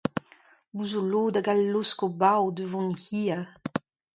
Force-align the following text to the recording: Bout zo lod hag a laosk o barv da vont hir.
Bout 0.75 0.89
zo 0.91 1.01
lod 1.11 1.33
hag 1.37 1.47
a 1.53 1.55
laosk 1.57 1.99
o 2.05 2.07
barv 2.21 2.47
da 2.55 2.63
vont 2.71 2.99
hir. 3.07 3.39